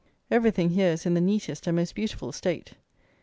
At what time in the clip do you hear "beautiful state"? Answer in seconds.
1.93-2.73